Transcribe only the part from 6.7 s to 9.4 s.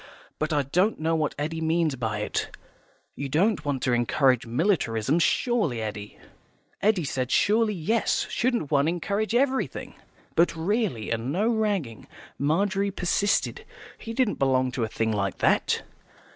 Eddy said surely yes, shouldn't one encourage